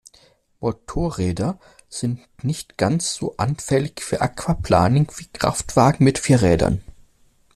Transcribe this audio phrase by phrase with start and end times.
[0.61, 6.81] Motorräder sind nicht ganz so anfällig für Aquaplaning wie Kraftwagen mit vier Rädern.